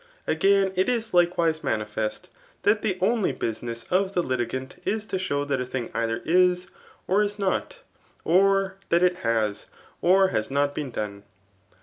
[0.25, 2.27] Again, it Is likewise manifest
[2.63, 6.71] that the only budness of die litigant is to show that a thing either is,
[7.07, 7.81] or b not,
[8.23, 9.67] or that it has^
[10.01, 11.21] or has not been done.